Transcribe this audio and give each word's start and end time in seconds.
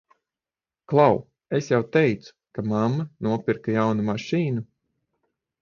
Klau, 0.93 1.19
es 1.57 1.69
jau 1.73 1.81
teicu, 1.97 2.33
ka 2.57 2.65
mamma 2.71 3.07
nopirka 3.29 3.79
jaunu 3.79 4.11
mašīnu? 4.11 4.69